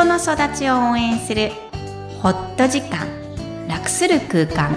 [0.00, 1.50] 人の育ちを応援する
[2.22, 3.06] ホット時間
[3.68, 4.74] 楽する空間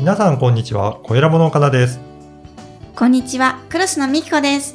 [0.00, 2.00] 皆さんこんにちは、小ラボの岡田です。
[2.96, 4.74] こんにちはクロスのみきこです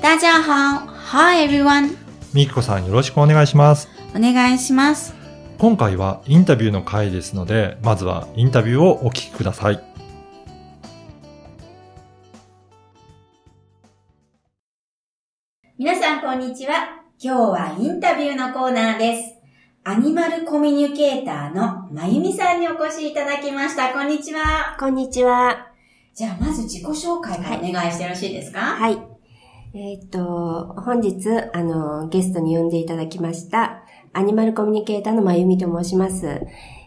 [0.00, 1.96] 大家好 Hi everyone
[2.32, 3.88] みきこさんよろしくお願いします。
[4.14, 5.16] お願いします
[5.58, 9.91] 今回はインタビューの回ですので、まずはインタビューをお聞きください。
[16.48, 19.34] にちは今日はインタビューのコーナーです
[19.84, 25.68] アニマルコミュニケーターのまゆみさんにお越しいただきましたこんにちはこんにちは。
[26.12, 28.58] じゃあまず自己紹介からお願いしてよろしいですか？
[28.58, 28.98] はい。
[29.72, 36.26] えーっと、本日、あの、ゲストに呼んでいただきました、アニマルコミュニケーターのまゆみと申します。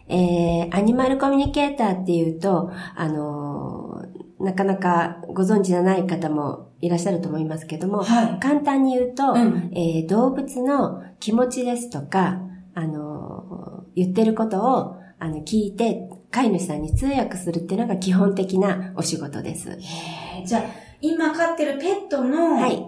[0.08, 4.04] えー、アニマルコミュニケーターっていうと、あの、
[4.38, 12.40] なかなかご存知じゃない方もいらっしゃると思いますけども、はい簡単に言うと、うんえー動物の気持ちですとか、
[12.74, 19.70] あの、言ってることを、あの、聞いて、飼い主さんに通訳するっていうのが基本的なお仕事です。
[19.70, 20.62] えーじゃあ、
[21.00, 22.86] 今飼ってるペットのはい。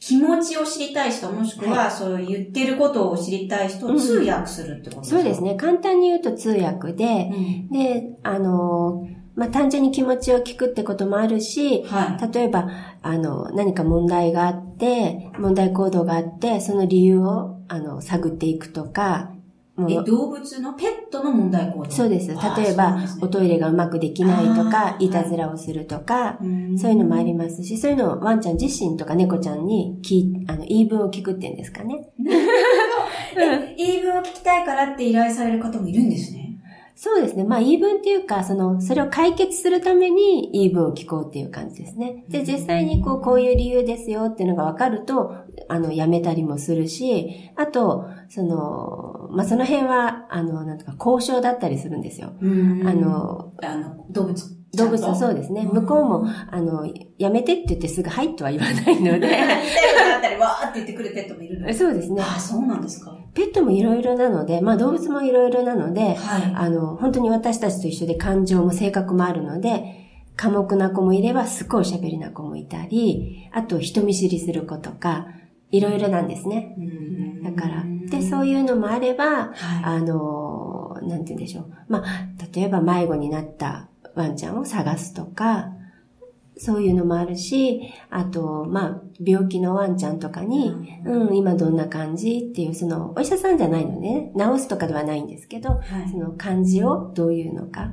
[0.00, 5.56] 気持ちを知りたい人、もしくは、はそう言ってることを知りたい人をうん通訳するってことですか、そうですね。
[5.56, 7.68] 簡単に言うと通訳で、うん。
[7.70, 9.04] で、あの、
[9.38, 12.34] まあ、単純に気持ちを聞くってこともあるし、はい。
[12.34, 12.68] 例えば、
[13.02, 19.30] あの、何か問題があって、問題行動があって、その理由を、あの、探っていくとか、
[19.76, 21.88] もえ、う動物のペットの問題行動？
[21.88, 22.30] そうです。
[22.30, 22.34] 例
[22.70, 31.94] えば、ねおトイレがうまくできないとあか、ーいたずらをするとか、うんそういうのもありますし、そういうのをワンちゃん自身とか猫ちゃんに聞い、あの、言い分を聞くっていうんですかね。
[33.36, 36.47] え、言い分を聞きたいからって依頼される方もいるんですね。
[37.00, 37.44] そうですね。
[37.44, 42.24] まあ、言い分っていうか、その、それを解決するために言い分を聞こうっていう感じですね。
[42.28, 45.32] で、実際にこう、こういう理由ですよっていうのが分かると、
[45.68, 52.32] あの、やめたりもするし、あと、その、まあ、その辺は、あの、なんとか交渉だったりするんですよ。
[52.40, 54.57] うんあ、の、あの、動物。
[54.74, 55.64] 動物はそうですね。
[55.64, 56.86] 向こうも、あの、
[57.16, 59.32] やめてって言ってすぐはいとは言わないの言いたいで、 こ
[60.12, 62.20] とったり、わーって言ってくるペットもいるのそうですね。
[62.22, 63.16] ああ、そうなんですか。
[63.34, 66.52] ペットもいろいろなので、まあ動物もいろいろなので、はい。
[66.54, 69.94] あの、本当に私たちと一緒で感情も性格もあるので、
[70.36, 75.28] 寡黙な子もいれば、すっごいおしゃべりな子もいたり、あと人見知りする子とか、
[75.70, 76.74] いろいろなんですね。
[76.78, 77.08] うん
[77.42, 79.84] だから、で、そういうのもあれば、はい。
[79.84, 81.72] あの、なんて言うんでしょう。
[81.88, 82.04] まあ、
[82.54, 85.72] 例えば迷子になったワンちゃんを探すとか、
[86.58, 90.74] そういうのもあるし、あと、まあ、病気のワンちゃんとかに、
[91.04, 96.10] うん、今どんな感じっていう、その、お医者さんじゃないのでね、治すとかではないんですけど、はい。
[96.10, 97.92] その感じをどういうのか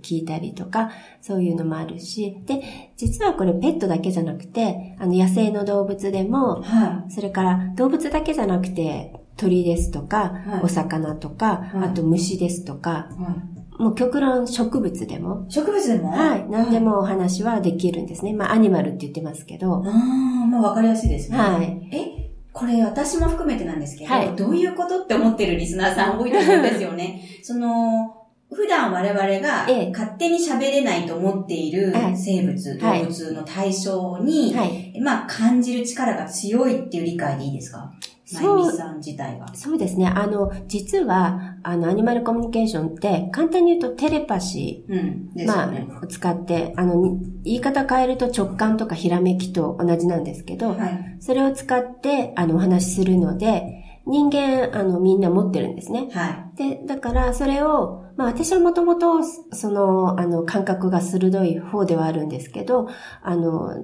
[0.00, 10.60] 聞いたりとか、そういうのもあるし、で、実はこれペットだけじゃなくて、あの野生の動物でも、はそれから動物だけじゃなくて、鳥ですとか、はい。
[10.62, 11.88] お魚とか、はい。
[11.90, 13.22] あと虫ですとか、い。
[13.22, 13.65] はい。
[13.78, 16.10] もう極論植物でも、植物でも？
[16.10, 16.80] はい、何で。
[16.80, 18.32] もお話はできるんですね。
[18.32, 21.36] まあアニマルって言ってますけど、ああ、まあわかりやすいですね。
[21.38, 21.88] はい。
[21.92, 27.20] え、これ私も含めてなんですけど、はいどういうことって思ってるリスナーさん多いと思うんですよね。
[27.42, 28.14] その、
[28.50, 34.98] 普段我々がええ勝手に喋れないと思っているはい生物、はい動物の対象に、はい。
[35.02, 37.92] まあ感じる力が強いっていう理解でいいですか？
[38.32, 39.46] まそうゆみさん自体が。
[39.54, 40.06] そうですね。
[40.06, 45.30] あの、実は、あの、アニマルコミュニケーションって、簡単に言うとテレパシうん。
[45.34, 45.62] ー、ですま。
[45.62, 51.16] あ、を使って、あの、に言い方変えると直感とかひらめきと同じなんですけど、はい。
[51.20, 56.08] それを使って、あの、お話しするので、人間、あの、みんな持ってるんですね。
[56.12, 59.22] はで、だから、それを、まあ私はもともと、
[59.52, 62.88] その、あの、感覚が鋭い方ではあるんですけど、
[63.22, 63.74] あの、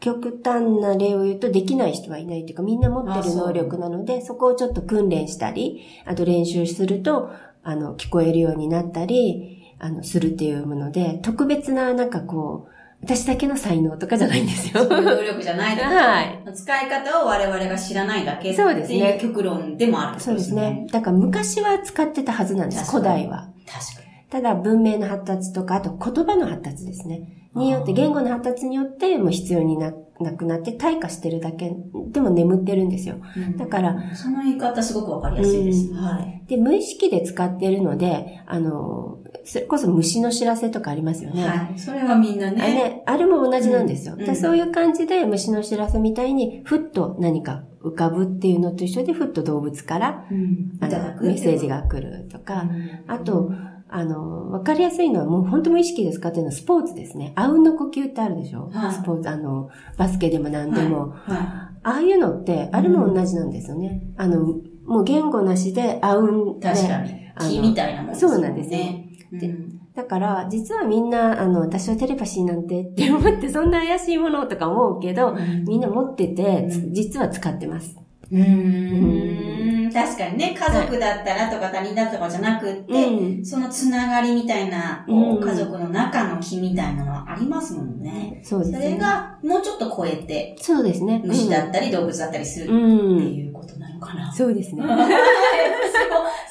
[0.00, 7.30] 極端な例を言うとできない人はいないというか、みんな持ってる能力なので、そこをちょっと訓練したり、あと練習すると、
[7.62, 14.72] あの、聞こえるようになったり、あの、するっていうもので、特別な、なんかこう、私だけの才能とかじゃないんですい。
[14.72, 14.84] よ。
[14.86, 16.42] そういう能力じゃないと はい。
[16.54, 20.86] 使い方を我々が知らないだけってそうですねいう極論でもあるってことそうですね。。
[20.90, 23.50] だから昔は使ってたはずなんです、古代は。
[23.66, 27.43] 確かただ文明の発達とか、あと言葉の発達ですね。
[27.54, 31.74] によって、言語の発達によってもう必要にななくなって退化してるだけ
[32.08, 33.16] でも眠ってるんですよ。
[33.36, 33.56] に。
[33.56, 35.88] だから、その言い方すごくわかりやすいです。
[35.88, 36.42] うんはい。
[36.46, 41.44] で、無意識で使ってるので、あの、それこそ虫の知らせとかありますよね。
[41.44, 41.78] はい。
[41.78, 42.74] それはみんなあれね。
[42.74, 44.14] ね、あれも同じなんですよ。
[44.14, 50.78] うんでそういう感じで虫の知らせみたいに、ふっと何か浮かぶっていうのと一緒で、ふっと動物からうん。
[50.80, 50.86] あ。
[51.20, 52.68] メッセージが来るとか、
[53.08, 53.50] あと、
[53.96, 57.32] あの、わかりやすいのはもう本当無意識で使ってるのはスポーツですね。
[57.36, 61.10] あうんの呼吸ってあるでしょ、はいスポーツ、あの、バスケでも何でも。
[61.10, 64.02] はああいうのって、あれも同じなんですよね。
[64.16, 64.40] あの、
[64.86, 66.60] もう言語なしであうん、い。
[66.60, 67.50] 確かねに。
[67.50, 69.08] 木みたいなもんですそうなんですよね。
[69.32, 75.36] でうんだから、実はみんな、あの、私はテレパシーなんてって思って、そんな怪しいものとか思うけど、
[75.68, 77.96] みんな持ってて、実は使ってます。
[78.34, 79.92] うーん。
[79.92, 88.40] 確かにね、家族だったらとか他人だとかじゃなくって、うんそのつながりみたいな、こううん家族の中の木みたいなのはありますもんね。
[88.42, 88.90] そそうですね。
[88.92, 91.22] れが、もうちょっと超えて、そうですね。
[91.24, 93.34] 虫だったり動物だったりするうってん。
[93.34, 94.32] いうことなのかな。
[94.32, 94.82] そうですね。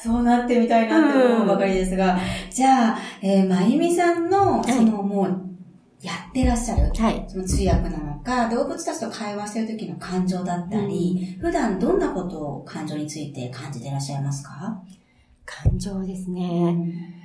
[0.02, 2.18] そうなってみたいなって思うばかりですが、
[2.50, 5.26] じゃあ、えーまゆみさんの、いそのもう、
[6.02, 7.24] やってらっしゃる、はい。
[7.26, 14.82] その通訳なのか、動物たちと会話してる時の感情だったり、普段どんなことを感情について感じてらっしゃいますか？
[15.44, 17.22] 感情ですね。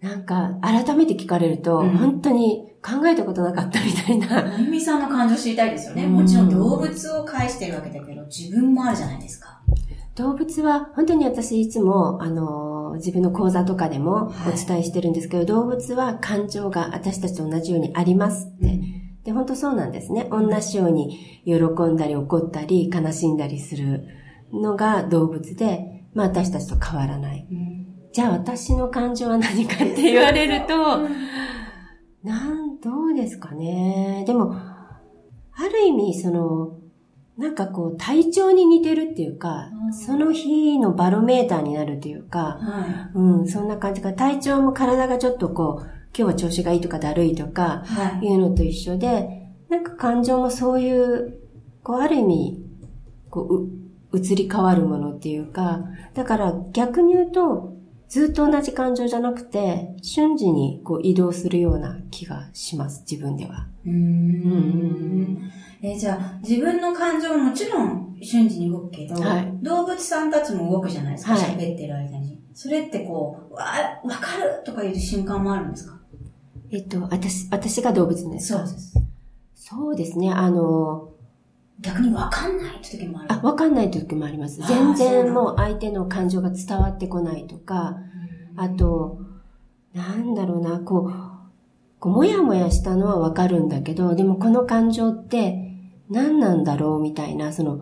[0.00, 4.42] なんか、改めて聞かれると、うん本当に考えたことなかったみたいな。
[4.42, 6.04] まゆみさんの感情知りたいですよね。
[6.04, 9.60] うんもちろん動物を介してるわけだけど、自分もあるじゃないですか。
[10.16, 19.01] 動物は、本当に私いつも、あの、自分の講座とかでもはいお伝えしてるんですけど、動物は感情が私たちと同じようにありますって。
[19.24, 20.28] で、本当そうなんですね。
[20.30, 21.54] 同じように喜
[21.84, 24.06] んだり怒ったり悲しんだりする
[24.52, 27.46] のが動物で、まあ私たちと変わらない。
[27.50, 27.82] うん
[28.12, 31.08] じゃあ私の感情は何かって言われると、
[32.22, 34.24] なん、どうですかね。
[34.26, 36.78] でも、ある意味、その、
[37.38, 44.12] なんかこう、体調に似てるっていうか、うんその日のバロメーターになるというか、はうん、そんな感じか。
[44.12, 48.26] 体調も体がちょっとこう、今日は調子がいいとかだるいとかい。、はい。
[48.26, 51.38] いうのと一緒で、なんか感情もそういう、
[51.82, 52.64] こう、ある意味、
[53.30, 53.64] こう、
[54.16, 55.80] う移り変わるものっていうか、
[56.14, 57.72] だから逆に言うと、
[58.08, 63.66] ずっと同じ感情じゃなくて、瞬時にこう移動するような気がします、自分では。
[63.86, 65.50] うーん。
[65.80, 72.38] えーじゃあ、自分の感情ももちろん瞬時に動くけど、はい動物さんたちも動くじゃないですか、はい喋、ってる間に。
[72.52, 73.64] それってこう、わ
[74.04, 75.98] わかるとか言う瞬間もあるんですか？
[76.72, 78.62] えっと、私、私が動物ですか？
[78.62, 78.94] です。
[79.54, 81.10] そうですね、あの、
[81.80, 83.28] 逆にわかんない時もある。
[83.34, 84.62] あ、わかんない時もあります。
[84.66, 87.98] 全然だもう相手の感情が伝わってこないとか、
[88.56, 89.20] あと、
[89.94, 91.12] なんだろうな、こう、
[92.00, 95.76] こうもやもやしたのはわかるんだけど、でもこの感情って
[96.08, 97.80] 何なんだろうみたいな、その、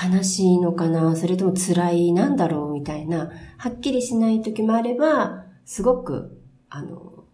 [0.00, 6.40] 悲しいのかなそれとも辛いなんだろうみたいな、はっきりしない時もあれば、すごく、
[6.70, 7.24] あの、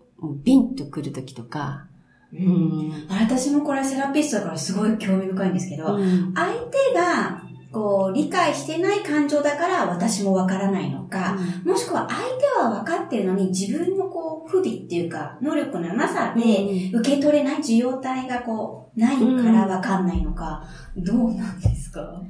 [0.44, 1.86] ビンとくる時とか、
[2.32, 2.36] う。
[2.36, 3.06] うん。
[3.08, 6.32] 私もこれセラピストだからすごい興味深いんですけど、うん。
[6.34, 7.42] 相手が、
[7.72, 20.62] こう、理解してない感情だから私もわからないのか、もしくは相手は分かってるのに自分のこう、不備っていうか、能力のなさで、受け取れない受容体がこう、ないから分かんないのか、
[20.96, 22.22] どうなんですか？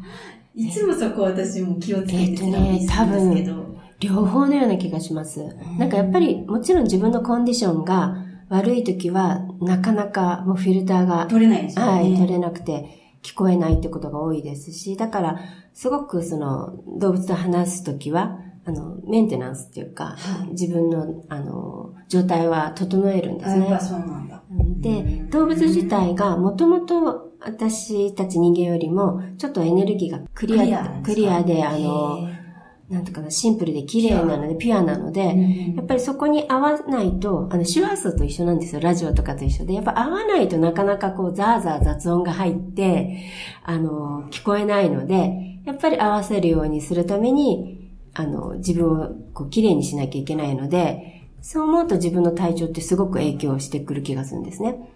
[0.55, 3.84] いつもそこ私も気をつけてセラピストなんですけど。
[4.01, 5.57] 両方のような気がします。
[5.79, 8.17] なんかやっぱり、もちろん自分のコンディションが
[8.49, 11.93] 悪い時は、なかなかもうフィルターが、取れないですよね。
[11.93, 15.41] はい、取れなくて、聞こえないってことが多いですし、だから、
[15.73, 23.85] すごくその、動物と話すときは、あの、メンテナンスっていうか、はい自分の、あの、状態は整えるんですねあやっぱ。
[23.85, 24.43] そうなんだ。
[24.81, 32.29] で、動物自体がもともと私たち人間よりも、ちょっとエネルギーがクリア、クリアで、あの、
[32.91, 38.81] なんとかな、シンプルで綺麗なので、ピュアなので、やっぱりそこに合わないと、あの、周波数と一緒なんですよ。
[38.83, 39.73] ラジオとかと一緒で。
[39.73, 43.25] やっぱ合わないとなかなかこう、ザーザー雑音が入って、
[43.63, 54.91] あの、聞こえないので、やっぱり合わせるようにするために、あの、自分をこう、綺麗にしなきゃいけないので、そう思うと自分の体調ってすごく影響してくる気がするんですね。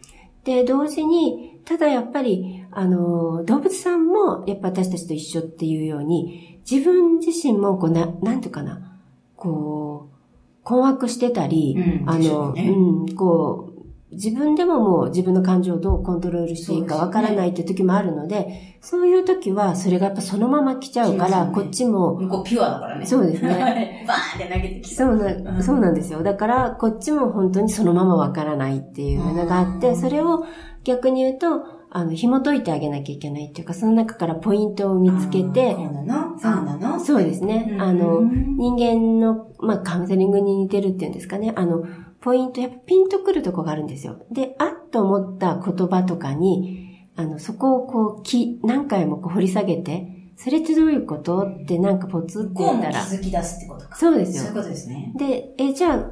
[0.45, 9.01] で、同時に、ただやっぱり、あの、動物さんも、やっぱ私たちと一緒っていうように、自分自身も、こう、な、なんていうかな、
[9.37, 10.19] こう、
[10.65, 13.79] 困惑してたり、うんあの、ねうん、こう、
[14.11, 23.07] 自分でももう自分の感情をどうコントロールしていいかわからないっていう時もあるので、そういう時は、それがやっぱそのまま来ちゃうから、こっちも、向こうピュアだからね。
[23.07, 24.05] そうですね。
[24.09, 24.97] バーンって投げてきた。
[24.97, 26.23] そううな、んそうなんですよ。
[26.23, 30.45] だから、こっちも本当にそのままわからないっていうのがあって、うんそれを
[30.85, 36.39] 逆に言うと、あの、紐解いてあげなきゃいけないっていうか、その中からポイントを見つけてあー、こうなの？
[36.39, 37.01] そうなの？
[37.01, 37.69] そうですね。
[37.73, 41.53] うんあの、人間の、まあ、カウンセリングに似てるっていうんですかね。
[41.57, 41.85] あの、
[42.21, 44.27] ポイント、やっぱピンとくるとこがあるんですよ。
[44.31, 51.41] で、あっと思った言葉とかに、あの、そこをこう、き、何回もこう掘り下げて、それってどういうこと？
[51.41, 53.97] ってなんかポツってこうも気言ったら、づき出すってことか。
[53.97, 55.13] そうですよそういうことですね。
[55.17, 56.11] で、え、じゃあ、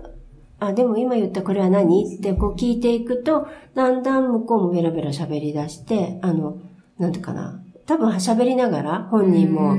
[0.59, 2.17] あ、でも今言ったこれは何？
[2.17, 6.59] ってこう聞いていくと、だんだん向こうもベラベラ喋り出して、あの、
[6.99, 7.63] なんてかな。
[7.87, 9.77] 多分喋りながら本人も、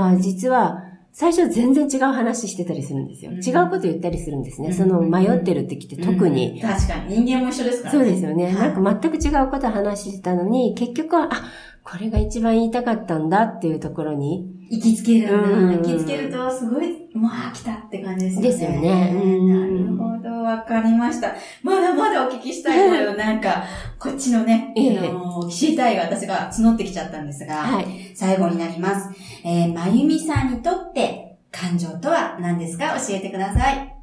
[0.00, 3.32] あ実は、最初全然違う話してたりするんですよ。
[3.32, 4.68] うん違うこと言ったりするんですね。
[4.68, 6.60] うんその迷ってるってきて特に。
[6.62, 7.22] うん確かに。
[7.22, 8.44] 人間も一緒ですからそうですよね。
[8.44, 11.42] はいなんか全く違うこと話してたのに、結局は、あ、
[11.82, 15.48] これが一番言いたかったんだっていうところに、行きつけるんだ。
[15.48, 18.50] うん行きつけると、すごい、まあ、来たって感じですよね。
[18.50, 21.34] ですよねうんなるほど、わかりました。
[21.62, 23.16] まだまだお聞きしたいことよ。
[23.16, 23.64] なんか、
[23.98, 28.12] こっちのね、ええあの知りたいが私が募ってきちゃったんですが、はい。
[28.14, 29.08] 最後になります。
[29.44, 32.96] えー、まゆみさんにとって、感情とは何ですか？
[32.96, 33.94] 教えてください。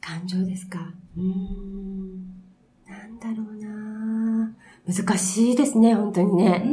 [0.00, 0.78] 感情ですか？
[1.16, 2.26] うーん。
[2.88, 4.54] なんだろうな
[4.86, 6.64] 難しいですね、本当にね。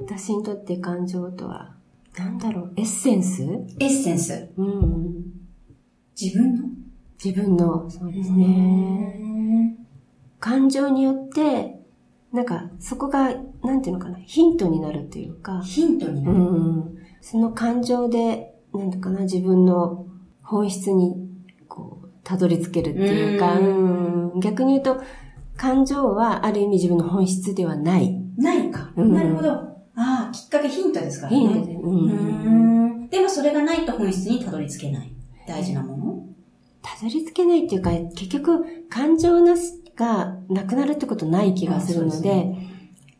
[0.00, 1.74] 私にとって感情とは、
[2.16, 3.42] なんだろう、エッセンス？
[3.78, 4.50] エッセンス。
[4.56, 5.24] うん。
[6.20, 6.64] 自分の？
[7.22, 9.76] 自分の、そうですね。
[10.38, 11.78] 感情によって、
[12.32, 16.40] なんか、そこが、なんていうのかな、ヒントになるというか、ヒントになうる。
[16.40, 16.96] ん。
[17.20, 20.06] その感情で、なんていうかな、自分の
[20.42, 21.28] 本質に、
[21.68, 24.40] こう、たどり着けるっていうか、ううん。
[24.40, 25.02] 逆に言うと、
[25.56, 28.18] 感情はある意味自分の本質ではない。
[28.38, 28.92] ないか。
[28.96, 29.50] うんなるほど。
[29.50, 31.38] ああ、きっかけヒントですからね。
[31.38, 31.74] ヒントで。
[31.74, 31.86] う。
[31.86, 33.08] ん。
[33.08, 35.12] でもそれがないと本質にたどり着けない。
[35.46, 36.19] 大事なもの
[36.82, 42.54] たどり着けないっていうか、結局、感情なしがなくなるってことない気がするので、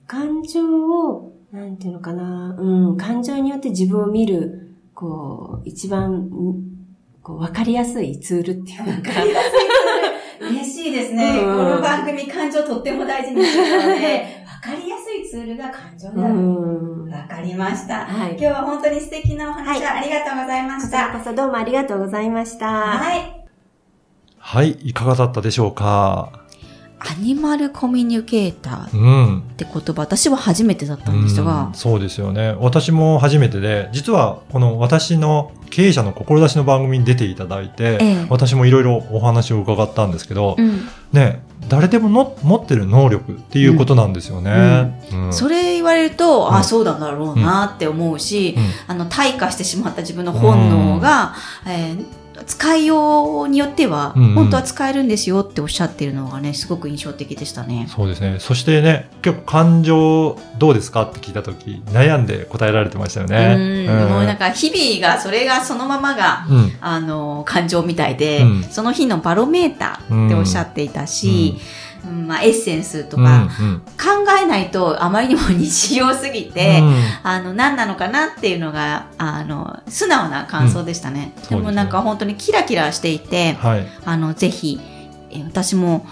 [0.07, 6.63] 感情を、なんていうのかな、うん、感情によって自分を見る、こう、一番、ん
[7.23, 10.51] こう、わかりやすいツールっていうか、わかりやすいツール。
[10.57, 11.39] 嬉しいですね。
[11.45, 16.35] うんこの番組感情とっても大事にしてるので、わかりやすいツールが感情でうある。
[16.35, 17.09] ん。
[17.11, 18.07] わかりました。
[18.07, 21.19] はい今日は本当に素敵なお話をありがとうございまこちらした。
[21.19, 22.67] こそどうもありがとうございました。
[22.67, 23.40] はい。
[24.53, 26.33] はい、いかがだったでしょうか？
[26.99, 29.43] アニマルコミュニケーターっうん。
[29.57, 32.57] て言葉、私は初めてだったんですうがん、そうですよね。
[32.59, 38.27] 私も初めてで、実はこの私の経営者の志の番組に出ていただいて、ええ。
[38.29, 40.81] 私もいろいろお話を伺ったんですけど、うん。
[41.13, 45.01] ね、誰でもの持ってる能力っていうことなんですよね。
[45.13, 45.33] うん。
[45.33, 46.55] それ言われると、うん。
[46.57, 48.65] あ、そうだろうなって思うし、うん。
[48.89, 51.37] あの、退化してしまった自分の本能が、
[51.69, 57.87] えー使いようによっては、うんうん本当は使えるんですよっておっしゃってるのがね、すごく印象的でしたね。
[57.89, 58.37] そうですね。
[58.39, 63.87] そしてね、結構感情どうですかって聞いたとき、悩んで答えられてましたよね。
[63.89, 66.73] うん、もうなんか日々が、それがそのままが、うん。
[66.81, 71.80] あの、感情みたいで、うんその日のバロメーターっておっしゃっていたし、うん
[72.27, 76.83] まあ、エッセンスとうんか、うん考えないとあまりにも日常すぎて、
[77.23, 81.35] あの、何なのかなっていうのが、あの、素直な感想でしたね。
[81.51, 83.87] うんでもなんか本当にキラキラしていて、はい。
[84.05, 84.81] あの、ぜひ、
[85.31, 86.07] え私も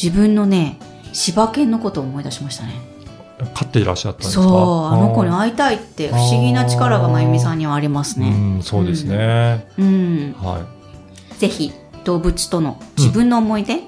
[0.00, 0.78] 自分のね、
[1.12, 2.72] 柴犬のことを思い出しましたね。
[3.54, 4.42] 飼っていらっしゃったんですか？
[4.42, 8.28] そう、あの子には会いたいって不思議な力がまゆみさんにはありますね。
[8.28, 9.66] うん、そうですね。
[9.78, 10.34] うん。
[10.38, 10.64] は
[11.38, 11.72] ぜひ、
[12.04, 13.80] 動物との自分の思い出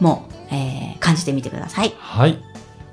[0.00, 1.94] も、えー感じてみてくださいい。。
[1.98, 2.38] はい。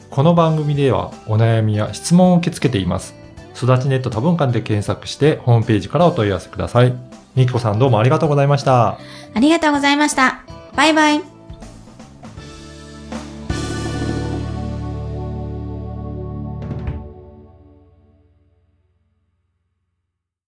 [0.10, 3.16] この番組ではお悩みや質問を受け付けています。
[3.56, 6.94] 育ちネット多文館で検索してホームページからお問い合わせください。
[7.36, 9.00] みきこさんどうもありがとうございました。
[9.34, 10.44] ありがとうございました。
[10.76, 11.35] バイバイ。